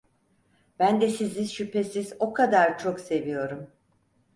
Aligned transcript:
Ben 0.79 1.01
de 1.01 1.09
sizi 1.09 1.47
şüphesiz 1.49 2.13
o 2.19 2.33
kadar 2.33 2.79
çok 2.79 2.99
seviyorum… 2.99 3.69